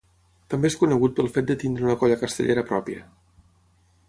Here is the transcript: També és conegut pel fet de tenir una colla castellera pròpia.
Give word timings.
També 0.53 0.71
és 0.71 0.77
conegut 0.83 1.13
pel 1.19 1.29
fet 1.37 1.49
de 1.51 1.57
tenir 1.65 1.87
una 1.91 1.99
colla 2.05 2.19
castellera 2.25 2.67
pròpia. 2.73 3.09